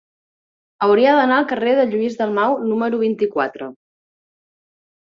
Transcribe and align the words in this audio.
Hauria 0.85 1.11
d'anar 1.19 1.35
al 1.41 1.45
carrer 1.53 1.75
de 1.81 1.85
Lluís 1.93 2.17
Dalmau 2.23 2.59
número 2.73 3.05
vint-i-quatre. 3.07 3.71